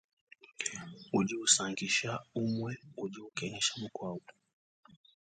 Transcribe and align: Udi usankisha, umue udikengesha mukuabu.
Udi 1.17 1.33
usankisha, 1.45 2.11
umue 2.39 2.71
udikengesha 3.03 3.73
mukuabu. 3.81 4.29